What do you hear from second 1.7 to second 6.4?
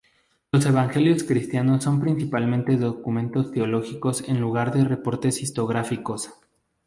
son principalmente documentos teológicos en lugar de reportes historiográficos.